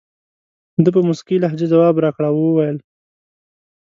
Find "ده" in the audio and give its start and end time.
0.83-0.89